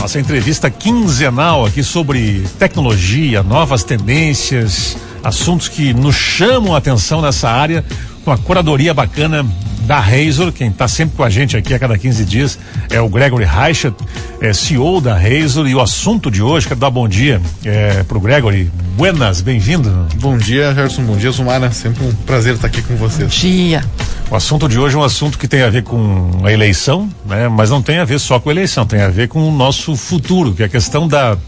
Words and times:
Nossa 0.00 0.20
entrevista 0.20 0.70
quinzenal 0.70 1.66
aqui 1.66 1.82
sobre 1.82 2.44
tecnologia, 2.56 3.42
novas 3.42 3.82
tendências, 3.82 4.96
assuntos 5.24 5.68
que 5.68 5.92
nos 5.92 6.14
chamam 6.14 6.74
a 6.74 6.78
atenção 6.78 7.20
nessa 7.20 7.50
área, 7.50 7.84
com 8.24 8.30
a 8.30 8.38
curadoria 8.38 8.94
bacana 8.94 9.44
da 9.82 9.98
Razor, 9.98 10.52
quem 10.52 10.68
está 10.68 10.86
sempre 10.86 11.16
com 11.16 11.24
a 11.24 11.30
gente 11.30 11.56
aqui 11.56 11.74
a 11.74 11.78
cada 11.78 11.98
15 11.98 12.24
dias 12.24 12.58
é 12.90 13.00
o 13.00 13.08
Gregory 13.08 13.44
Reichert, 13.44 13.94
é 14.40 14.52
CEO 14.52 15.00
da 15.00 15.18
Razor 15.18 15.66
e 15.66 15.74
o 15.74 15.80
assunto 15.80 16.30
de 16.30 16.42
hoje, 16.42 16.68
quero 16.68 16.78
dar 16.78 16.90
bom 16.90 17.08
dia 17.08 17.40
é, 17.64 18.02
pro 18.04 18.20
Gregory. 18.20 18.70
Buenas, 18.98 19.40
bem-vindo. 19.40 20.08
Bom 20.16 20.36
dia, 20.36 20.74
Gerson, 20.74 21.04
bom 21.04 21.16
dia, 21.16 21.30
Zumara, 21.30 21.70
sempre 21.70 22.04
um 22.04 22.12
prazer 22.12 22.56
estar 22.56 22.66
aqui 22.66 22.82
com 22.82 22.96
vocês. 22.96 23.32
Bom 23.32 23.40
dia. 23.40 23.84
O 24.28 24.34
assunto 24.34 24.68
de 24.68 24.76
hoje 24.76 24.96
é 24.96 24.98
um 24.98 25.04
assunto 25.04 25.38
que 25.38 25.46
tem 25.46 25.62
a 25.62 25.70
ver 25.70 25.84
com 25.84 26.40
a 26.42 26.52
eleição, 26.52 27.08
né? 27.24 27.46
Mas 27.46 27.70
não 27.70 27.80
tem 27.80 27.98
a 27.98 28.04
ver 28.04 28.18
só 28.18 28.40
com 28.40 28.48
a 28.48 28.52
eleição, 28.52 28.84
tem 28.84 29.00
a 29.00 29.08
ver 29.08 29.28
com 29.28 29.48
o 29.48 29.52
nosso 29.52 29.94
futuro, 29.94 30.52
que 30.52 30.64
é 30.64 30.66
a 30.66 30.68
questão 30.68 31.06
da 31.06 31.38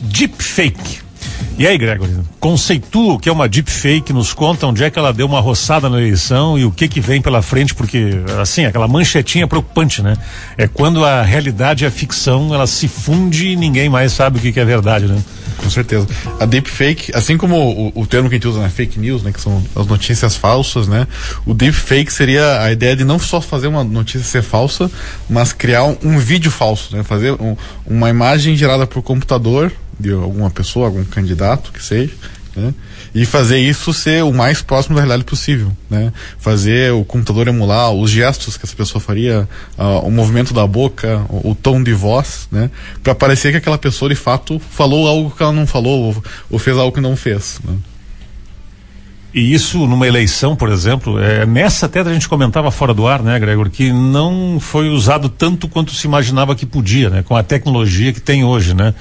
deepfake. 0.00 1.00
E 1.58 1.66
aí, 1.66 1.76
Gregory, 1.76 2.20
conceitua 2.38 3.14
o 3.14 3.18
que 3.18 3.28
é 3.28 3.32
uma 3.32 3.48
deepfake, 3.48 4.12
nos 4.12 4.32
conta 4.32 4.68
onde 4.68 4.84
é 4.84 4.88
que 4.88 4.96
ela 4.96 5.12
deu 5.12 5.26
uma 5.26 5.40
roçada 5.40 5.90
na 5.90 5.98
eleição 5.98 6.56
e 6.56 6.64
o 6.64 6.70
que 6.70 6.86
que 6.86 7.00
vem 7.00 7.20
pela 7.20 7.42
frente, 7.42 7.74
porque, 7.74 8.10
assim, 8.40 8.64
aquela 8.64 8.86
manchetinha 8.86 9.48
preocupante, 9.48 10.02
né? 10.02 10.16
É 10.56 10.68
quando 10.68 11.04
a 11.04 11.20
realidade 11.22 11.82
e 11.82 11.86
a 11.86 11.90
ficção, 11.90 12.54
ela 12.54 12.68
se 12.68 12.86
funde 12.86 13.48
e 13.48 13.56
ninguém 13.56 13.88
mais 13.88 14.12
sabe 14.12 14.38
o 14.38 14.40
que 14.40 14.52
que 14.52 14.60
é 14.60 14.64
verdade, 14.64 15.06
né? 15.06 15.20
Com 15.62 15.70
certeza. 15.70 16.06
A 16.40 16.44
deepfake, 16.44 17.12
assim 17.14 17.36
como 17.36 17.56
o, 17.56 18.02
o 18.02 18.06
termo 18.06 18.28
que 18.28 18.34
a 18.34 18.38
gente 18.38 18.48
usa 18.48 18.60
na 18.60 18.68
fake 18.68 18.98
news, 18.98 19.22
né, 19.22 19.32
que 19.32 19.40
são 19.40 19.62
as 19.76 19.86
notícias 19.86 20.36
falsas, 20.36 20.88
né? 20.88 21.06
O 21.46 21.54
deepfake 21.54 22.12
seria 22.12 22.60
a 22.60 22.72
ideia 22.72 22.96
de 22.96 23.04
não 23.04 23.18
só 23.18 23.40
fazer 23.40 23.68
uma 23.68 23.84
notícia 23.84 24.22
ser 24.22 24.42
falsa, 24.42 24.90
mas 25.30 25.52
criar 25.52 25.84
um, 25.84 25.96
um 26.02 26.18
vídeo 26.18 26.50
falso, 26.50 26.96
né? 26.96 27.02
Fazer 27.04 27.32
um, 27.32 27.56
uma 27.86 28.10
imagem 28.10 28.56
gerada 28.56 28.86
por 28.86 29.02
computador 29.02 29.72
de 29.98 30.12
alguma 30.12 30.50
pessoa, 30.50 30.86
algum 30.86 31.04
candidato 31.04 31.70
que 31.72 31.82
seja, 31.82 32.12
né? 32.56 32.74
E 33.14 33.24
fazer 33.24 33.58
isso 33.58 33.92
ser 33.92 34.24
o 34.24 34.32
mais 34.32 34.62
próximo 34.62 34.94
da 34.94 35.02
realidade 35.02 35.24
possível, 35.24 35.72
né? 35.88 36.12
Fazer 36.38 36.92
o 36.92 37.04
computador 37.04 37.48
emular 37.48 37.90
os 37.92 38.10
gestos 38.10 38.56
que 38.56 38.64
essa 38.64 38.76
pessoa 38.76 39.00
faria, 39.00 39.48
uh, 39.78 40.06
o 40.06 40.10
movimento 40.10 40.52
da 40.52 40.66
boca, 40.66 41.24
o, 41.28 41.50
o 41.50 41.54
tom 41.54 41.82
de 41.82 41.92
voz, 41.92 42.48
né? 42.50 42.70
Para 43.02 43.14
parecer 43.14 43.50
que 43.50 43.58
aquela 43.58 43.78
pessoa 43.78 44.08
de 44.08 44.16
fato 44.16 44.58
falou 44.58 45.08
algo 45.08 45.30
que 45.30 45.42
ela 45.42 45.52
não 45.52 45.66
falou 45.66 46.14
ou, 46.14 46.24
ou 46.50 46.58
fez 46.58 46.76
algo 46.76 46.92
que 46.92 47.00
não 47.00 47.16
fez. 47.16 47.60
Né? 47.64 47.74
E 49.34 49.54
isso 49.54 49.86
numa 49.86 50.06
eleição, 50.06 50.54
por 50.54 50.68
exemplo, 50.68 51.18
é, 51.18 51.46
nessa 51.46 51.86
até 51.86 52.00
a 52.00 52.12
gente 52.12 52.28
comentava 52.28 52.70
fora 52.70 52.92
do 52.92 53.06
ar, 53.06 53.22
né, 53.22 53.38
Gregor, 53.38 53.70
que 53.70 53.90
não 53.90 54.58
foi 54.60 54.90
usado 54.90 55.30
tanto 55.30 55.66
quanto 55.68 55.94
se 55.94 56.06
imaginava 56.06 56.54
que 56.54 56.66
podia, 56.66 57.08
né, 57.08 57.22
com 57.22 57.34
a 57.34 57.42
tecnologia 57.42 58.12
que 58.12 58.20
tem 58.20 58.44
hoje, 58.44 58.74
né? 58.74 58.94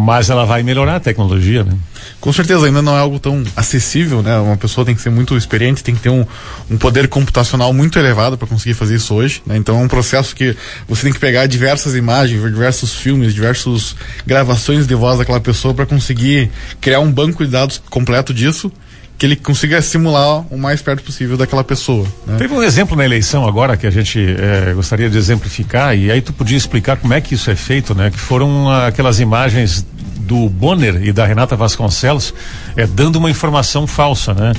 Mas 0.00 0.30
ela 0.30 0.44
vai 0.44 0.62
melhorar 0.62 0.94
a 0.94 1.00
tecnologia, 1.00 1.64
né? 1.64 1.72
Com 2.20 2.32
certeza, 2.32 2.66
ainda 2.66 2.80
não 2.80 2.96
é 2.96 3.00
algo 3.00 3.18
tão 3.18 3.42
acessível, 3.56 4.22
né? 4.22 4.38
Uma 4.38 4.56
pessoa 4.56 4.84
tem 4.84 4.94
que 4.94 5.02
ser 5.02 5.10
muito 5.10 5.36
experiente, 5.36 5.82
tem 5.82 5.92
que 5.92 6.00
ter 6.00 6.08
um, 6.08 6.24
um 6.70 6.78
poder 6.78 7.08
computacional 7.08 7.72
muito 7.72 7.98
elevado 7.98 8.38
para 8.38 8.46
conseguir 8.46 8.74
fazer 8.74 8.94
isso 8.94 9.12
hoje, 9.12 9.42
né? 9.44 9.56
Então 9.56 9.76
é 9.76 9.82
um 9.82 9.88
processo 9.88 10.36
que 10.36 10.56
você 10.88 11.02
tem 11.02 11.12
que 11.12 11.18
pegar 11.18 11.46
diversas 11.46 11.96
imagens, 11.96 12.40
diversos 12.40 12.94
filmes, 12.94 13.34
diversas 13.34 13.96
gravações 14.24 14.86
de 14.86 14.94
voz 14.94 15.18
daquela 15.18 15.40
pessoa 15.40 15.74
para 15.74 15.84
conseguir 15.84 16.48
criar 16.80 17.00
um 17.00 17.10
banco 17.10 17.44
de 17.44 17.50
dados 17.50 17.82
completo 17.90 18.32
disso 18.32 18.70
que 19.18 19.26
ele 19.26 19.34
consiga 19.34 19.82
simular 19.82 20.44
o 20.48 20.56
mais 20.56 20.80
perto 20.80 21.02
possível 21.02 21.36
daquela 21.36 21.64
pessoa. 21.64 22.06
Né? 22.24 22.36
Teve 22.38 22.54
um 22.54 22.62
exemplo 22.62 22.96
na 22.96 23.04
eleição 23.04 23.46
agora 23.46 23.76
que 23.76 23.84
a 23.84 23.90
gente 23.90 24.18
é, 24.20 24.72
gostaria 24.72 25.10
de 25.10 25.18
exemplificar 25.18 25.98
e 25.98 26.08
aí 26.10 26.20
tu 26.22 26.32
podia 26.32 26.56
explicar 26.56 26.96
como 26.96 27.12
é 27.12 27.20
que 27.20 27.34
isso 27.34 27.50
é 27.50 27.56
feito, 27.56 27.96
né? 27.96 28.10
Que 28.10 28.18
foram 28.18 28.70
aquelas 28.70 29.18
imagens 29.18 29.84
do 30.20 30.48
Bonner 30.48 31.02
e 31.02 31.12
da 31.12 31.26
Renata 31.26 31.56
Vasconcelos 31.56 32.32
é, 32.76 32.86
dando 32.86 33.16
uma 33.16 33.28
informação 33.28 33.88
falsa, 33.88 34.32
né? 34.32 34.52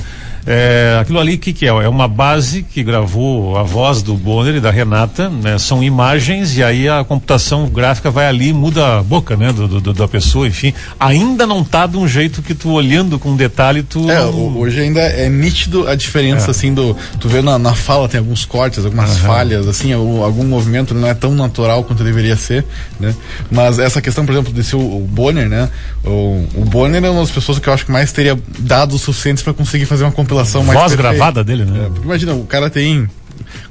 É, 0.46 0.98
aquilo 1.00 1.18
ali, 1.18 1.34
o 1.34 1.38
que, 1.38 1.52
que 1.52 1.66
é? 1.66 1.68
É 1.68 1.88
uma 1.88 2.08
base 2.08 2.62
que 2.62 2.82
gravou 2.82 3.56
a 3.56 3.62
voz 3.62 4.02
do 4.02 4.14
Bonner 4.14 4.56
e 4.56 4.60
da 4.60 4.70
Renata, 4.70 5.28
né? 5.28 5.58
São 5.58 5.82
imagens 5.82 6.56
e 6.56 6.62
aí 6.62 6.88
a 6.88 7.04
computação 7.04 7.68
gráfica 7.68 8.10
vai 8.10 8.26
ali 8.26 8.52
muda 8.52 8.98
a 8.98 9.02
boca, 9.02 9.36
né? 9.36 9.52
Do, 9.52 9.68
do, 9.68 9.92
da 9.92 10.08
pessoa, 10.08 10.46
enfim. 10.46 10.72
Ainda 10.98 11.46
não 11.46 11.62
tá 11.62 11.86
de 11.86 11.96
um 11.96 12.08
jeito 12.08 12.42
que 12.42 12.54
tu 12.54 12.70
olhando 12.70 13.18
com 13.18 13.36
detalhe, 13.36 13.82
tu. 13.82 14.10
É, 14.10 14.24
hoje 14.24 14.80
ainda 14.80 15.00
é 15.00 15.28
nítido 15.28 15.86
a 15.86 15.94
diferença, 15.94 16.48
é. 16.48 16.50
assim, 16.50 16.72
do. 16.72 16.96
Tu 17.18 17.28
vê 17.28 17.42
na, 17.42 17.58
na 17.58 17.74
fala, 17.74 18.08
tem 18.08 18.18
alguns 18.18 18.44
cortes, 18.44 18.84
algumas 18.84 19.10
uhum. 19.10 19.26
falhas, 19.26 19.68
assim, 19.68 19.92
algum 19.92 20.44
movimento 20.44 20.94
não 20.94 21.08
é 21.08 21.14
tão 21.14 21.34
natural 21.34 21.84
quanto 21.84 22.02
deveria 22.02 22.36
ser, 22.36 22.64
né? 22.98 23.14
Mas 23.50 23.78
essa 23.78 24.00
questão, 24.00 24.24
por 24.24 24.32
exemplo, 24.32 24.52
desse 24.52 24.74
o, 24.74 24.80
o 24.80 25.06
Bonner, 25.08 25.48
né? 25.48 25.68
O, 26.04 26.46
o 26.54 26.64
Bonner 26.64 27.04
é 27.04 27.10
uma 27.10 27.20
das 27.20 27.30
pessoas 27.30 27.58
que 27.58 27.68
eu 27.68 27.72
acho 27.72 27.84
que 27.84 27.92
mais 27.92 28.12
teria 28.12 28.38
dados 28.58 29.00
suficientes 29.02 29.42
para 29.42 29.52
conseguir 29.52 29.86
fazer 29.86 30.04
uma 30.04 30.12
compilação 30.30 30.62
mais 30.62 30.78
Voz 30.78 30.92
perfeita. 30.94 31.16
gravada 31.16 31.44
dele, 31.44 31.64
né? 31.64 31.90
É, 31.96 32.04
imagina, 32.04 32.34
o 32.34 32.44
cara 32.46 32.70
tem 32.70 33.08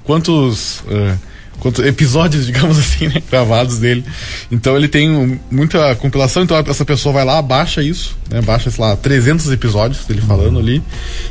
quantos. 0.03 0.81
Uh, 0.81 1.29
quantos 1.59 1.86
episódios, 1.86 2.46
digamos 2.47 2.78
assim, 2.78 3.08
né, 3.08 3.22
gravados 3.30 3.80
dele. 3.80 4.03
Então 4.52 4.75
ele 4.75 4.88
tem 4.88 5.40
muita 5.52 5.96
compilação, 5.96 6.44
então 6.44 6.58
essa 6.58 6.86
pessoa 6.86 7.14
vai 7.14 7.25
lá, 7.25 7.42
baixa 7.42 7.81
isso, 7.81 8.18
né, 8.30 8.42
baixa, 8.42 8.70
sei 8.70 8.84
lá, 8.84 8.96
300 8.96 9.52
episódios 9.52 10.06
dele 10.06 10.22
falando 10.22 10.56
uhum. 10.56 10.59
ali 10.59 10.84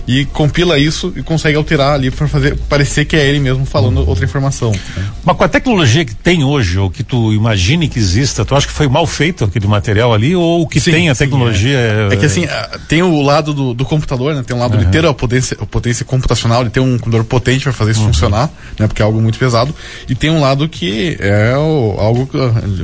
e 0.07 0.25
compila 0.27 0.79
isso 0.79 1.13
e 1.17 1.23
consegue 1.23 1.57
alterar 1.57 1.95
ali 1.95 2.11
para 2.11 2.27
fazer 2.29 2.57
parecer 2.69 3.05
que 3.05 3.17
é 3.17 3.27
ele 3.27 3.41
mesmo 3.41 3.65
falando 3.65 3.99
uhum. 3.99 4.09
outra 4.09 4.25
informação. 4.25 4.73
Né. 4.73 5.05
Mas 5.25 5.37
com 5.37 5.45
a 5.45 5.49
tecnologia 5.49 6.05
que 6.05 6.15
tem 6.15 6.45
hoje, 6.45 6.79
ou 6.79 6.91
que 6.91 7.03
tu 7.03 7.33
imagine 7.33 7.89
que 7.89 7.99
exista, 7.99 8.45
tu 8.45 8.55
acha 8.55 8.67
que 8.67 8.73
foi 8.73 8.89
mal 8.89 9.07
feito 9.07 9.45
aquele 9.45 9.67
material 9.67 10.13
ali 10.13 10.35
ou 10.35 10.67
que 10.67 10.81
sim, 10.81 10.91
tem 10.91 11.09
a 11.09 11.15
sim, 11.15 11.25
tecnologia? 11.25 11.77
É. 11.77 12.09
é. 12.13 12.17
que 12.17 12.27
assim, 12.27 12.47
tem 12.89 13.03
o 13.03 13.23
lado 13.23 13.55
do, 13.55 13.75
do 13.75 13.85
computador, 13.85 14.35
né, 14.35 14.43
tem 14.47 14.57
um 14.57 14.61
lado 14.61 14.77
uhum. 14.77 14.85
de 14.85 14.91
ter 14.91 15.05
a 15.05 15.15
potência, 15.15 15.57
a 15.61 15.67
potência 15.67 16.05
computacional, 16.05 16.65
de 16.65 16.71
ter 16.71 16.81
um 16.81 16.99
computador 16.99 17.25
potente 17.25 17.65
para 17.65 17.73
fazer 17.73 17.93
isso 17.93 18.01
uhum. 18.01 18.09
funcionar, 18.09 18.51
né, 18.79 18.87
porque 18.87 19.03
é 19.03 19.05
algo 19.05 19.21
muito 19.21 19.39
pesado, 19.39 19.75
e 20.09 20.15
tem 20.19 20.31
um 20.31 20.41
lado 20.41 20.69
que 20.69 21.17
é 21.21 21.57
o, 21.57 21.95
algo 21.99 22.29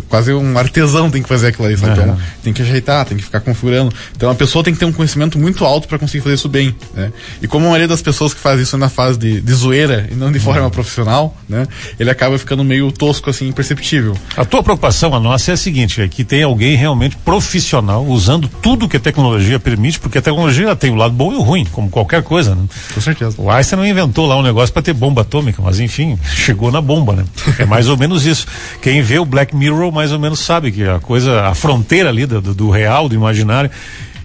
quase 0.08 0.32
um 0.32 0.58
artesão 0.58 1.10
tem 1.10 1.22
que 1.22 1.28
fazer 1.28 1.48
aquilo 1.48 1.66
ali, 1.66 1.76
sabe? 1.76 1.98
Uhum. 1.98 2.04
Então, 2.04 2.18
tem 2.42 2.52
que 2.52 2.62
ajeitar, 2.62 3.04
tem 3.04 3.16
que 3.16 3.24
ficar 3.24 3.40
configurando. 3.40 3.92
Então 4.16 4.30
a 4.30 4.34
pessoa 4.34 4.62
tem 4.62 4.72
que 4.72 4.78
ter 4.78 4.86
um 4.86 4.92
conhecimento 4.92 5.38
muito 5.38 5.64
alto 5.64 5.88
para 5.88 5.98
conseguir 5.98 6.22
fazer 6.22 6.34
isso 6.34 6.48
bem, 6.48 6.74
né? 6.94 7.12
E 7.42 7.46
como 7.46 7.66
a 7.66 7.68
maioria 7.68 7.88
das 7.88 8.02
pessoas 8.02 8.32
que 8.32 8.40
faz 8.40 8.60
isso 8.60 8.76
na 8.78 8.88
fase 8.88 9.18
de, 9.18 9.40
de 9.40 9.52
zoeira 9.52 10.08
e 10.10 10.14
não 10.14 10.30
de 10.30 10.38
forma 10.38 10.62
uhum. 10.62 10.70
profissional, 10.70 11.36
né? 11.48 11.66
Ele 11.98 12.10
acaba 12.10 12.38
ficando 12.38 12.64
meio 12.64 12.90
tosco 12.92 13.30
assim, 13.30 13.48
imperceptível. 13.48 14.16
A 14.36 14.44
tua 14.44 14.62
preocupação, 14.62 15.14
a 15.14 15.20
nossa, 15.20 15.50
é 15.50 15.54
a 15.54 15.56
seguinte, 15.56 16.00
é 16.00 16.08
que 16.08 16.24
tem 16.24 16.42
alguém 16.42 16.76
realmente 16.76 17.16
profissional 17.16 18.04
usando 18.06 18.48
tudo 18.48 18.88
que 18.88 18.96
a 18.96 19.00
tecnologia 19.00 19.58
permite, 19.58 19.98
porque 19.98 20.18
a 20.18 20.22
tecnologia 20.22 20.74
tem 20.76 20.90
o 20.90 20.94
lado 20.94 21.14
bom 21.14 21.32
e 21.32 21.36
o 21.36 21.42
ruim, 21.42 21.64
como 21.64 21.88
qualquer 21.90 22.22
coisa, 22.22 22.54
né? 22.54 22.62
Com 22.94 23.00
certeza. 23.00 23.34
O 23.38 23.50
Einstein 23.50 23.78
não 23.78 23.86
inventou 23.86 24.26
lá 24.26 24.36
um 24.36 24.42
negócio 24.42 24.72
para 24.72 24.82
ter 24.82 24.92
bomba 24.92 25.22
atômica, 25.22 25.60
mas 25.62 25.80
enfim, 25.80 26.18
chegou 26.22 26.70
na 26.70 26.80
bomba, 26.80 27.14
né? 27.14 27.23
É 27.58 27.64
mais 27.64 27.88
ou 27.88 27.96
menos 27.96 28.26
isso. 28.26 28.46
Quem 28.82 29.00
vê 29.02 29.18
o 29.18 29.24
Black 29.24 29.54
Mirror 29.54 29.92
mais 29.92 30.12
ou 30.12 30.18
menos 30.18 30.40
sabe 30.40 30.72
que 30.72 30.82
a 30.82 30.98
coisa, 30.98 31.42
a 31.42 31.54
fronteira 31.54 32.08
ali 32.08 32.26
do, 32.26 32.40
do 32.40 32.70
real, 32.70 33.08
do 33.08 33.14
imaginário. 33.14 33.70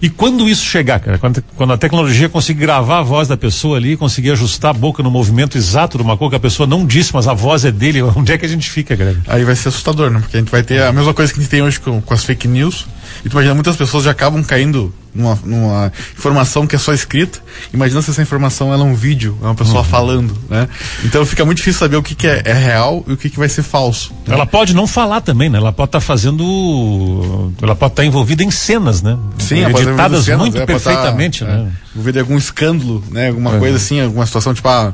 E 0.02 0.10
quando 0.10 0.48
isso 0.48 0.64
chegar, 0.64 1.00
cara, 1.00 1.18
quando, 1.18 1.44
quando, 1.58 1.74
a 1.74 1.78
tecnologia 1.78 2.30
conseguir 2.30 2.62
gravar 2.62 3.00
a 3.00 3.02
voz 3.02 3.28
da 3.28 3.36
pessoa 3.36 3.76
ali, 3.76 3.98
conseguir 3.98 4.32
ajustar 4.32 4.72
a 4.72 4.74
boca 4.74 5.04
no 5.04 5.12
movimento 5.12 5.58
exato 5.58 5.98
de 5.98 6.04
uma 6.04 6.16
coisa 6.16 6.30
que 6.32 6.36
a 6.38 6.40
pessoa 6.40 6.66
não 6.66 6.86
disse, 6.86 7.14
mas 7.14 7.28
a 7.28 7.34
voz 7.34 7.66
é 7.66 7.72
dele, 7.72 8.02
onde 8.16 8.32
é 8.32 8.38
que 8.38 8.46
a 8.46 8.50
gente 8.50 8.70
fica, 8.70 8.96
cara? 8.96 9.18
Aí 9.28 9.44
vai 9.44 9.56
ser 9.56 9.68
assustador, 9.68 10.10
né? 10.10 10.20
Porque 10.20 10.38
a 10.38 10.40
gente 10.40 10.52
vai 10.52 10.64
ter 10.64 10.82
a 10.82 10.94
mesma 10.94 11.14
coisa 11.14 11.34
que 11.34 11.40
a 11.40 11.42
gente 11.42 11.52
tem 11.52 11.62
hoje 11.62 11.80
com, 11.82 12.02
com 12.02 12.14
as 12.14 12.24
fake 12.24 12.48
news. 12.48 12.88
E 13.24 13.30
tu 13.30 13.34
imagina, 13.34 13.54
muitas 13.54 13.76
pessoas 13.76 14.04
já 14.04 14.12
acabam 14.12 14.44
caindo 14.44 14.94
numa, 15.14 15.38
numa, 15.44 15.92
informação 16.18 16.68
que 16.68 16.76
é 16.76 16.80
só 16.80 16.94
escrita. 16.94 17.40
Imagina 17.74 18.02
se 18.02 18.12
essa 18.12 18.22
informação 18.22 18.74
é 18.74 18.78
um 18.78 18.94
vídeo, 18.94 19.38
é 19.42 19.46
uma 19.46 19.56
pessoa 19.56 19.80
uhum. 19.80 19.84
falando, 19.84 20.38
né? 20.50 20.68
Então 21.04 21.26
fica 21.26 21.44
muito 21.46 21.58
difícil 21.58 21.80
saber 21.80 21.98
o 21.98 22.04
que, 22.04 22.16
que 22.16 22.28
é, 22.28 22.42
é, 22.46 22.54
real 22.54 23.04
e 23.08 23.14
o 23.14 23.18
que, 23.18 23.30
que 23.30 23.38
vai 23.38 23.50
ser 23.50 23.64
falso. 23.64 24.14
Né? 24.28 24.34
Ela 24.34 24.46
pode 24.46 24.74
não 24.74 24.88
falar 24.88 25.22
também, 25.22 25.50
né? 25.50 25.58
Ela 25.58 25.72
pode 25.72 25.90
estar 25.90 26.00
tá 26.00 26.06
fazendo. 26.06 27.52
Ela 27.62 27.76
pode 27.76 27.94
estar 27.94 28.04
tá 28.04 28.06
envolvida 28.06 28.44
em 28.44 28.52
cenas, 28.52 29.02
né? 29.02 29.18
Sim, 29.38 29.66
editadas 29.66 30.26
cenas, 30.26 30.40
muito 30.40 30.58
é, 30.58 30.66
perfeitamente, 30.66 31.44
tá, 31.44 31.52
né? 31.52 31.72
É, 31.72 31.90
envolvida 31.96 32.20
em 32.20 32.22
algum 32.22 32.38
escândalo, 32.38 33.04
né? 33.12 33.30
Alguma 33.30 33.52
uhum. 33.52 33.60
coisa 33.60 33.78
assim, 33.78 34.00
alguma 34.02 34.26
situação, 34.26 34.54
tipo, 34.54 34.68
ah, 34.68 34.94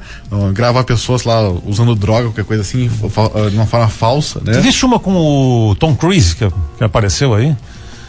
gravar 0.53 0.83
pessoas 0.83 1.23
lá 1.23 1.49
usando 1.65 1.93
droga, 1.95 2.29
qualquer 2.29 2.45
coisa 2.45 2.61
assim, 2.61 2.87
de 2.87 3.55
uma 3.55 3.65
forma 3.65 3.87
falsa, 3.87 4.39
né? 4.43 4.53
Tu 4.53 4.61
viste 4.61 4.85
uma 4.85 4.99
com 4.99 5.13
o 5.13 5.75
Tom 5.75 5.95
Cruise 5.95 6.35
que, 6.35 6.47
que 6.77 6.83
apareceu 6.83 7.33
aí? 7.33 7.55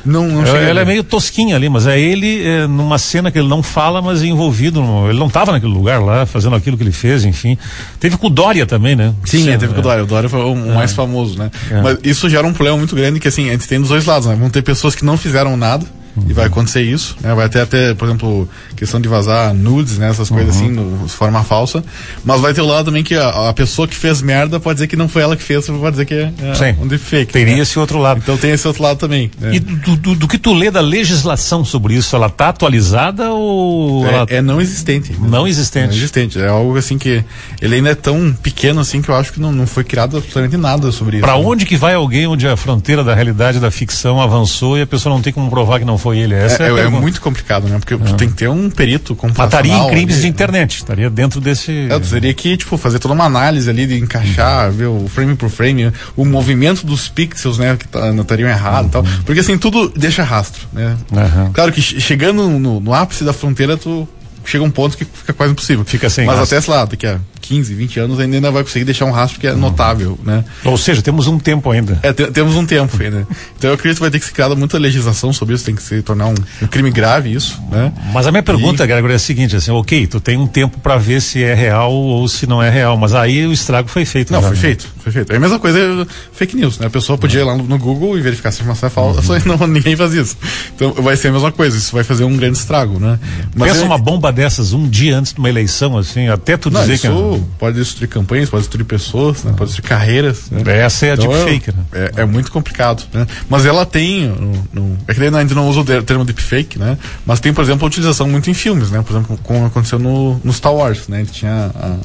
Não, 0.06 0.26
não 0.28 0.56
é, 0.56 0.70
Ela 0.70 0.82
é 0.82 0.84
meio 0.84 1.02
tosquinha 1.02 1.56
ali, 1.56 1.68
mas 1.68 1.86
é 1.86 1.98
ele 1.98 2.46
é, 2.46 2.66
numa 2.66 2.98
cena 2.98 3.30
que 3.30 3.38
ele 3.38 3.48
não 3.48 3.62
fala, 3.62 4.00
mas 4.00 4.22
envolvido. 4.22 4.80
No, 4.80 5.08
ele 5.08 5.18
não 5.18 5.26
estava 5.26 5.52
naquele 5.52 5.72
lugar 5.72 6.00
lá, 6.00 6.24
fazendo 6.24 6.54
aquilo 6.54 6.76
que 6.76 6.82
ele 6.82 6.92
fez, 6.92 7.24
enfim. 7.24 7.58
Teve 7.98 8.16
com 8.16 8.28
o 8.28 8.30
Dória 8.30 8.64
também, 8.64 8.94
né? 8.94 9.12
Sim, 9.24 9.44
Sim 9.44 9.50
é, 9.50 9.58
teve 9.58 9.74
com 9.74 9.80
o 9.80 9.82
Dória. 9.82 10.04
O 10.04 10.06
Dória 10.06 10.28
foi 10.28 10.40
o 10.40 10.54
é. 10.54 10.74
mais 10.74 10.92
famoso, 10.92 11.38
né? 11.38 11.50
É. 11.70 11.82
Mas 11.82 11.98
isso 12.04 12.28
gera 12.30 12.46
um 12.46 12.52
problema 12.52 12.78
muito 12.78 12.94
grande 12.94 13.18
que 13.18 13.28
assim, 13.28 13.48
a 13.48 13.52
gente 13.52 13.66
tem 13.66 13.80
dos 13.80 13.88
dois 13.88 14.04
lados, 14.04 14.28
né? 14.28 14.36
Vão 14.36 14.48
ter 14.48 14.62
pessoas 14.62 14.94
que 14.94 15.04
não 15.04 15.16
fizeram 15.16 15.56
nada 15.56 15.84
uhum. 16.16 16.24
e 16.28 16.32
vai 16.32 16.46
acontecer 16.46 16.82
isso, 16.82 17.16
né? 17.20 17.34
Vai 17.34 17.48
ter 17.48 17.60
até, 17.60 17.94
por 17.94 18.06
exemplo, 18.06 18.48
questão 18.74 19.00
de 19.00 19.08
vazar 19.08 19.54
nudes, 19.54 19.98
né? 19.98 20.10
Essas 20.10 20.28
coisas 20.28 20.56
uhum. 20.56 20.62
assim, 20.62 20.72
no, 20.72 21.06
de 21.06 21.12
forma 21.12 21.42
falsa. 21.44 21.84
Mas 22.24 22.40
vai 22.40 22.54
ter 22.54 22.60
o 22.60 22.66
lado 22.66 22.86
também 22.86 23.04
que 23.04 23.14
a, 23.14 23.48
a, 23.48 23.52
pessoa 23.52 23.86
que 23.86 23.94
fez 23.94 24.22
merda 24.22 24.58
pode 24.58 24.76
dizer 24.76 24.86
que 24.86 24.96
não 24.96 25.08
foi 25.08 25.22
ela 25.22 25.36
que 25.36 25.42
fez, 25.42 25.66
pode 25.66 25.90
dizer 25.92 26.04
que 26.04 26.14
é, 26.14 26.32
é 26.40 26.76
um 26.80 26.86
deepfake. 26.86 27.32
Teria 27.32 27.56
né? 27.56 27.62
esse 27.62 27.78
outro 27.78 27.98
lado. 27.98 28.20
Então 28.22 28.36
tem 28.36 28.50
esse 28.50 28.66
outro 28.66 28.82
lado 28.82 28.98
também. 28.98 29.30
Né? 29.40 29.56
E 29.56 29.58
do, 29.58 29.96
do, 29.96 30.14
do, 30.14 30.28
que 30.28 30.38
tu 30.38 30.52
lê 30.52 30.70
da 30.70 30.80
legislação 30.80 31.64
sobre 31.64 31.94
isso, 31.94 32.14
ela 32.14 32.28
tá 32.28 32.48
atualizada 32.48 33.32
ou. 33.32 34.06
É, 34.06 34.14
ela... 34.14 34.26
é 34.30 34.42
não 34.42 34.60
existente. 34.60 35.14
Não 35.18 35.46
existente. 35.46 35.88
Não 35.88 35.94
existente. 35.94 36.38
É 36.38 36.48
algo 36.48 36.76
assim 36.76 36.98
que 36.98 37.24
ele 37.60 37.76
ainda 37.76 37.90
é 37.90 37.94
tão 37.94 38.32
pequeno 38.42 38.80
assim 38.80 39.02
que 39.02 39.08
eu 39.08 39.14
acho 39.14 39.32
que 39.32 39.40
não, 39.40 39.52
não 39.52 39.66
foi 39.66 39.84
criado 39.84 40.16
absolutamente 40.16 40.56
nada 40.56 40.92
sobre 40.92 41.18
pra 41.18 41.32
isso. 41.32 41.38
Para 41.40 41.48
onde 41.48 41.66
que 41.66 41.76
vai 41.76 41.94
alguém 41.94 42.26
onde 42.26 42.46
a 42.46 42.56
fronteira 42.56 43.02
da 43.02 43.14
realidade 43.14 43.58
da 43.58 43.70
ficção 43.70 44.20
avançou 44.20 44.78
e 44.78 44.82
a 44.82 44.86
pessoa 44.86 45.14
não 45.14 45.22
tem 45.22 45.32
como 45.32 45.50
provar 45.50 45.78
que 45.78 45.84
não 45.84 45.98
foi 45.98 46.05
ele? 46.14 46.34
Essa 46.34 46.64
é, 46.64 46.70
é, 46.70 46.80
é 46.80 46.88
muito 46.88 47.20
complicado, 47.20 47.68
né? 47.68 47.78
Porque 47.78 47.94
é. 47.94 48.12
tem 48.14 48.28
que 48.28 48.34
ter 48.34 48.48
um 48.48 48.70
perito 48.70 49.14
computacional. 49.14 49.64
Estaria 49.64 49.86
em 49.86 49.90
crimes 49.90 50.14
ali, 50.14 50.22
de 50.22 50.28
internet, 50.28 50.76
estaria 50.76 51.10
dentro 51.10 51.40
desse. 51.40 51.88
É, 51.90 51.98
teria 51.98 52.34
que, 52.34 52.56
tipo, 52.56 52.76
fazer 52.76 52.98
toda 52.98 53.14
uma 53.14 53.24
análise 53.24 53.68
ali 53.68 53.86
de 53.86 53.98
encaixar, 53.98 54.70
uhum. 54.70 54.76
ver 54.76 54.86
o 54.86 55.08
frame 55.08 55.34
por 55.36 55.48
frame, 55.48 55.92
o 56.16 56.24
movimento 56.24 56.86
dos 56.86 57.08
pixels, 57.08 57.58
né? 57.58 57.76
Que 57.76 57.88
tá, 57.88 58.10
estariam 58.10 58.48
errado 58.48 58.82
uhum. 58.82 58.88
e 58.88 58.92
tal. 58.92 59.02
Uhum. 59.02 59.22
Porque 59.24 59.40
assim, 59.40 59.58
tudo 59.58 59.88
deixa 59.96 60.22
rastro, 60.22 60.66
né? 60.72 60.96
Uhum. 61.10 61.52
Claro 61.52 61.72
que 61.72 61.80
chegando 61.80 62.48
no, 62.48 62.80
no 62.80 62.94
ápice 62.94 63.24
da 63.24 63.32
fronteira, 63.32 63.76
tu 63.76 64.08
chega 64.44 64.64
um 64.64 64.70
ponto 64.70 64.96
que 64.96 65.04
fica 65.04 65.32
quase 65.32 65.52
impossível. 65.52 65.84
Fica 65.84 66.08
sem 66.08 66.26
Mas 66.26 66.38
rastro. 66.38 66.56
até, 66.56 66.64
sei 66.64 66.74
lá, 66.74 66.84
daqui 66.84 67.06
a 67.06 67.18
15, 67.46 67.74
20 67.74 68.00
anos 68.00 68.20
ainda, 68.20 68.36
ainda 68.36 68.50
vai 68.50 68.62
conseguir 68.62 68.84
deixar 68.84 69.04
um 69.04 69.12
rastro 69.12 69.40
que 69.40 69.46
é 69.46 69.54
notável, 69.54 70.18
né? 70.24 70.44
Ou 70.64 70.76
seja, 70.76 71.00
temos 71.00 71.28
um 71.28 71.38
tempo 71.38 71.70
ainda. 71.70 71.98
É, 72.02 72.12
te, 72.12 72.26
temos 72.26 72.56
um 72.56 72.66
tempo 72.66 73.00
ainda. 73.00 73.26
Então 73.56 73.70
eu 73.70 73.74
acredito 73.74 73.98
que 73.98 74.02
vai 74.02 74.10
ter 74.10 74.18
que 74.18 74.26
ser 74.26 74.32
criada 74.32 74.54
muita 74.54 74.78
legislação 74.78 75.32
sobre 75.32 75.54
isso, 75.54 75.64
tem 75.64 75.74
que 75.74 75.82
se 75.82 76.02
tornar 76.02 76.26
um, 76.26 76.34
um 76.62 76.66
crime 76.66 76.90
grave 76.90 77.32
isso, 77.32 77.60
né? 77.70 77.92
Mas 78.12 78.26
a 78.26 78.32
minha 78.32 78.42
pergunta, 78.42 78.82
e... 78.82 78.86
Gregor, 78.86 79.10
é 79.10 79.14
a 79.14 79.18
seguinte, 79.18 79.54
assim, 79.54 79.70
ok, 79.70 80.06
tu 80.06 80.20
tem 80.20 80.36
um 80.36 80.46
tempo 80.46 80.78
para 80.80 80.96
ver 80.96 81.22
se 81.22 81.42
é 81.42 81.54
real 81.54 81.92
ou 81.92 82.26
se 82.28 82.46
não 82.46 82.62
é 82.62 82.68
real, 82.68 82.96
mas 82.96 83.14
aí 83.14 83.46
o 83.46 83.52
estrago 83.52 83.88
foi 83.88 84.04
feito. 84.04 84.32
Não, 84.32 84.42
foi 84.42 84.56
feito, 84.56 84.88
foi 85.06 85.12
feito. 85.12 85.32
É 85.32 85.36
a 85.36 85.40
mesma 85.40 85.58
coisa 85.60 86.06
fake 86.32 86.56
news, 86.56 86.78
né? 86.78 86.86
A 86.86 86.90
pessoa 86.90 87.16
podia 87.16 87.40
ir 87.40 87.44
lá 87.44 87.56
no, 87.56 87.62
no 87.62 87.78
Google 87.78 88.18
e 88.18 88.20
verificar 88.20 88.50
se 88.50 88.60
a 88.60 88.62
informação 88.62 88.88
é 88.88 88.90
falsa, 88.90 89.32
uhum. 89.32 89.40
não, 89.56 89.66
ninguém 89.68 89.94
faz 89.94 90.12
isso. 90.12 90.36
Então 90.74 90.92
vai 90.94 91.16
ser 91.16 91.28
a 91.28 91.32
mesma 91.32 91.52
coisa, 91.52 91.76
isso 91.78 91.94
vai 91.94 92.02
fazer 92.02 92.24
um 92.24 92.36
grande 92.36 92.58
estrago, 92.58 92.98
né? 92.98 93.18
Mas 93.54 93.70
Pensa 93.70 93.84
é... 93.84 93.86
uma 93.86 93.98
bomba 93.98 94.32
dessas 94.32 94.72
um 94.72 94.88
dia 94.88 95.16
antes 95.16 95.32
de 95.32 95.38
uma 95.38 95.48
eleição, 95.48 95.96
assim, 95.96 96.28
até 96.28 96.56
tu 96.56 96.70
dizer 96.70 96.94
isso 96.94 97.08
que... 97.08 97.44
pode 97.56 97.76
destruir 97.76 98.08
campanhas, 98.08 98.50
pode 98.50 98.62
destruir 98.62 98.84
pessoas, 98.84 99.44
né? 99.44 99.54
pode 99.56 99.70
destruir 99.70 99.88
carreiras. 99.88 100.50
Né? 100.50 100.62
Essa 100.78 101.06
é 101.06 101.10
a 101.12 101.14
então, 101.14 101.28
deepfake, 101.28 101.72
né? 101.76 101.84
É, 101.92 102.22
é, 102.22 102.24
muito 102.24 102.50
complicado, 102.50 103.04
né? 103.12 103.26
Mas 103.48 103.64
ela 103.64 103.86
tem, 103.86 104.26
no, 104.26 104.68
no, 104.72 104.98
é 105.06 105.14
que 105.14 105.22
a 105.22 105.40
gente 105.40 105.54
não 105.54 105.68
usa 105.68 105.80
o 105.80 106.02
termo 106.02 106.24
deepfake, 106.24 106.78
né? 106.80 106.98
Mas 107.24 107.38
tem, 107.38 107.52
por 107.52 107.62
exemplo, 107.62 107.84
a 107.84 107.86
utilização 107.86 108.28
muito 108.28 108.50
em 108.50 108.54
filmes, 108.54 108.90
né? 108.90 109.02
Por 109.06 109.12
exemplo, 109.14 109.38
como 109.44 109.66
aconteceu 109.66 110.00
no, 110.00 110.40
no 110.42 110.52
Star 110.52 110.74
Wars, 110.74 111.06
né? 111.06 111.18
Gente 111.18 111.32
tinha, 111.32 111.70
a, 111.74 111.96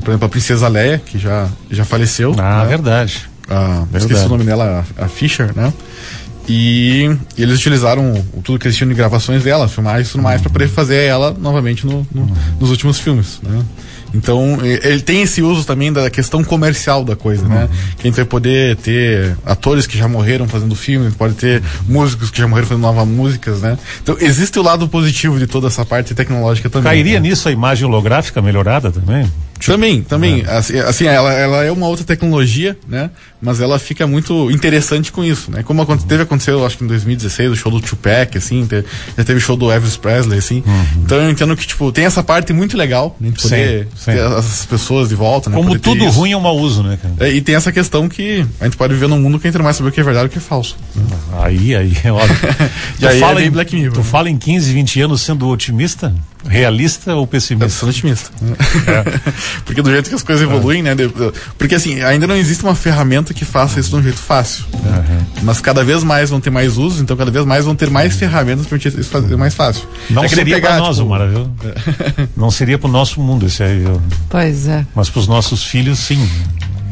por 0.00 0.10
exemplo, 0.10 0.26
a 0.26 0.28
Princesa 0.28 0.68
Leia, 0.68 0.98
que 0.98 1.18
já, 1.18 1.48
já 1.70 1.84
faleceu. 1.84 2.34
Ah, 2.38 2.62
né? 2.62 2.68
verdade. 2.68 3.28
A, 3.48 3.84
verdade. 3.90 3.96
Esqueci 3.98 4.26
o 4.26 4.28
nome 4.28 4.44
dela, 4.44 4.84
a, 4.98 5.04
a 5.04 5.08
Fisher, 5.08 5.50
né? 5.54 5.72
E, 6.48 7.16
e, 7.36 7.42
eles 7.42 7.58
utilizaram 7.58 8.22
tudo 8.42 8.58
que 8.58 8.66
eles 8.66 8.76
tinham 8.76 8.88
de 8.88 8.94
gravações 8.94 9.44
dela, 9.44 9.68
filmagens 9.68 10.08
e 10.08 10.12
tudo 10.12 10.22
mais, 10.22 10.40
para 10.40 10.50
poder 10.50 10.68
fazer 10.68 11.04
ela 11.04 11.34
novamente 11.38 11.86
no, 11.86 12.06
no, 12.12 12.28
nos 12.58 12.70
últimos 12.70 12.98
filmes. 12.98 13.40
Né? 13.42 13.62
Então, 14.14 14.58
ele 14.62 15.00
tem 15.00 15.22
esse 15.22 15.40
uso 15.40 15.64
também 15.64 15.92
da 15.92 16.10
questão 16.10 16.44
comercial 16.44 17.04
da 17.04 17.16
coisa, 17.16 17.48
né? 17.48 17.54
uhum. 17.54 17.60
né? 17.62 17.68
Que 17.96 18.06
a 18.06 18.10
gente 18.10 18.16
vai 18.16 18.24
poder 18.24 18.76
ter 18.76 19.36
atores 19.46 19.86
que 19.86 19.96
já 19.96 20.06
morreram 20.06 20.46
fazendo 20.46 20.74
filmes, 20.74 21.14
pode 21.14 21.34
ter 21.34 21.62
músicos 21.88 22.30
que 22.30 22.38
já 22.38 22.46
morreram 22.46 22.68
fazendo 22.68 22.82
novas 22.82 23.08
músicas, 23.08 23.60
né? 23.60 23.78
Então, 24.02 24.16
existe 24.20 24.58
o 24.58 24.62
lado 24.62 24.86
positivo 24.86 25.38
de 25.38 25.46
toda 25.46 25.68
essa 25.68 25.84
parte 25.84 26.14
tecnológica 26.14 26.68
também. 26.68 26.92
Cairia 26.92 27.20
né? 27.20 27.28
nisso 27.28 27.48
a 27.48 27.52
imagem 27.52 27.86
holográfica 27.86 28.42
melhorada 28.42 28.90
também? 28.90 29.30
Também, 29.66 30.02
também. 30.02 30.44
É. 30.46 30.50
Assim, 30.50 30.78
assim, 30.78 31.06
ela, 31.06 31.32
ela 31.32 31.64
é 31.64 31.70
uma 31.70 31.86
outra 31.86 32.04
tecnologia, 32.04 32.76
né? 32.88 33.10
Mas 33.40 33.60
ela 33.60 33.78
fica 33.78 34.06
muito 34.06 34.50
interessante 34.50 35.10
com 35.10 35.24
isso, 35.24 35.50
né? 35.50 35.62
Como 35.62 35.84
teve 35.96 36.22
aconteceu, 36.22 36.64
acho 36.64 36.78
que 36.78 36.84
em 36.84 36.86
2016, 36.86 37.52
o 37.52 37.56
show 37.56 37.72
do 37.72 37.80
Tupac, 37.80 38.38
assim, 38.38 38.66
teve, 38.66 38.86
já 39.16 39.24
teve 39.24 39.40
show 39.40 39.56
do 39.56 39.70
Elvis 39.70 39.96
Presley, 39.96 40.38
assim. 40.38 40.62
Uhum. 40.64 41.02
Então 41.04 41.18
eu 41.18 41.30
entendo 41.30 41.56
que, 41.56 41.66
tipo, 41.66 41.90
tem 41.90 42.04
essa 42.04 42.22
parte 42.22 42.52
muito 42.52 42.76
legal, 42.76 43.16
né? 43.20 43.30
De 43.30 43.42
poder 43.42 43.88
sim, 43.94 43.96
sim. 43.96 44.12
ter 44.12 44.18
essas 44.18 44.64
pessoas 44.66 45.08
de 45.08 45.14
volta, 45.14 45.50
né? 45.50 45.56
Como 45.56 45.78
tudo 45.78 46.04
ruim 46.08 46.32
é 46.32 46.36
um 46.36 46.40
mau 46.40 46.56
uso, 46.56 46.82
né, 46.82 46.98
cara? 47.00 47.14
É, 47.28 47.32
e 47.32 47.40
tem 47.40 47.54
essa 47.54 47.72
questão 47.72 48.08
que 48.08 48.46
a 48.60 48.64
gente 48.64 48.76
pode 48.76 48.94
viver 48.94 49.08
num 49.08 49.20
mundo 49.20 49.38
que 49.38 49.46
a 49.46 49.50
gente 49.50 49.58
não 49.58 49.64
mais 49.64 49.76
saber 49.76 49.88
o 49.88 49.92
que 49.92 50.00
é 50.00 50.04
verdade 50.04 50.26
e 50.26 50.28
o 50.28 50.30
que 50.30 50.38
é 50.38 50.40
falso. 50.40 50.76
Né? 50.94 51.04
Aí, 51.40 51.74
aí, 51.74 51.96
é 52.04 52.12
óbvio. 52.12 52.36
e 53.00 53.06
aí 53.06 53.20
fala 53.20 53.40
é 53.40 53.46
em, 53.46 53.50
Black 53.50 53.74
Mirror. 53.74 53.94
Tu 53.94 54.00
né? 54.00 54.04
fala 54.04 54.30
em 54.30 54.36
15, 54.36 54.72
20 54.72 55.00
anos 55.00 55.22
sendo 55.22 55.48
otimista? 55.48 56.14
Realista 56.48 57.14
ou 57.14 57.26
pessimista? 57.26 57.66
Eu 57.66 57.70
sou 57.70 57.88
otimista. 57.88 58.30
É. 58.86 59.32
Porque 59.64 59.80
do 59.80 59.90
jeito 59.90 60.08
que 60.08 60.14
as 60.14 60.22
coisas 60.22 60.42
evoluem, 60.42 60.82
né? 60.82 60.94
Porque 61.56 61.74
assim, 61.74 62.02
ainda 62.02 62.26
não 62.26 62.36
existe 62.36 62.64
uma 62.64 62.74
ferramenta 62.74 63.32
que 63.32 63.44
faça 63.44 63.78
isso 63.78 63.90
de 63.90 63.96
um 63.96 64.02
jeito 64.02 64.18
fácil. 64.18 64.64
Né? 64.82 65.04
Uhum. 65.08 65.26
Mas 65.42 65.60
cada 65.60 65.84
vez 65.84 66.02
mais 66.02 66.30
vão 66.30 66.40
ter 66.40 66.50
mais 66.50 66.76
usos, 66.76 67.00
então 67.00 67.16
cada 67.16 67.30
vez 67.30 67.44
mais 67.44 67.64
vão 67.64 67.74
ter 67.74 67.90
mais 67.90 68.16
ferramentas 68.16 68.66
para 68.66 68.76
isso 68.78 69.04
fazer 69.04 69.36
mais 69.36 69.54
fácil. 69.54 69.84
Não 70.10 70.24
é 70.24 70.28
seria 70.28 70.60
para 70.60 70.78
nós, 70.78 70.96
tipo... 70.96 71.08
Mara, 71.08 71.28
viu? 71.28 71.50
É. 71.64 72.28
Não 72.36 72.50
seria 72.50 72.78
para 72.78 72.88
o 72.88 72.92
nosso 72.92 73.20
mundo 73.20 73.46
esse 73.46 73.62
aí, 73.62 73.78
viu? 73.80 74.00
Pois 74.28 74.66
é. 74.66 74.84
Mas 74.94 75.08
para 75.08 75.20
os 75.20 75.28
nossos 75.28 75.64
filhos, 75.64 75.98
sim. 75.98 76.28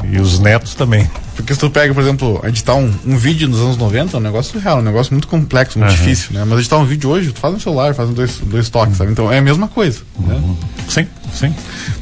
E 0.05 0.19
os 0.19 0.39
netos 0.39 0.75
também. 0.75 1.09
Porque 1.37 1.55
se 1.55 1.61
tu 1.61 1.71
pega, 1.71 1.93
por 1.95 2.03
exemplo, 2.03 2.41
editar 2.45 2.75
um, 2.75 2.93
um 3.07 3.17
vídeo 3.17 3.49
nos 3.49 3.61
anos 3.61 3.77
90 3.77 4.17
é 4.17 4.21
um 4.21 4.23
negócio 4.23 4.59
real, 4.61 4.79
um 4.79 4.83
negócio 4.83 5.13
muito 5.13 5.27
complexo, 5.29 5.79
muito 5.79 5.91
uhum. 5.91 5.97
difícil, 5.97 6.33
né? 6.33 6.45
Mas 6.47 6.61
editar 6.61 6.79
um 6.79 6.85
vídeo 6.85 7.09
hoje, 7.11 7.33
tu 7.33 7.41
faz 7.41 7.55
no 7.55 7.61
celular, 7.61 7.95
faz 7.95 8.11
dois, 8.11 8.39
dois 8.43 8.69
toques, 8.69 8.97
sabe? 8.97 9.13
Então 9.13 9.33
é 9.33 9.39
a 9.39 9.43
mesma 9.43 9.69
coisa, 9.69 10.01
né? 10.19 10.35
uhum. 10.35 10.51
né? 10.51 10.57
Sim, 10.89 11.07
sim. 11.33 11.55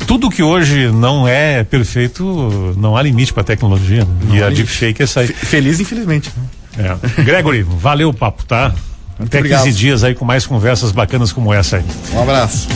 Tudo 0.06 0.30
que 0.30 0.42
hoje 0.42 0.90
não 0.90 1.28
é 1.28 1.62
perfeito, 1.62 2.74
não 2.76 2.96
há 2.96 3.02
limite 3.02 3.32
para 3.32 3.44
tecnologia. 3.44 4.04
Né? 4.04 4.36
E 4.38 4.42
a 4.42 4.50
deepfake 4.50 5.02
é 5.02 5.06
sair. 5.06 5.28
Feliz, 5.28 5.78
infelizmente. 5.78 6.32
Né? 6.76 6.96
É. 7.16 7.22
Gregory, 7.22 7.62
valeu 7.62 8.08
o 8.08 8.14
papo, 8.14 8.44
tá? 8.44 8.72
Muito 9.18 9.30
Até 9.30 9.38
obrigado. 9.38 9.64
15 9.64 9.76
dias 9.76 10.04
aí 10.04 10.14
com 10.14 10.24
mais 10.24 10.46
conversas 10.46 10.92
bacanas 10.92 11.32
como 11.32 11.52
essa 11.52 11.78
aí. 11.78 11.84
Um 12.12 12.22
abraço. 12.22 12.68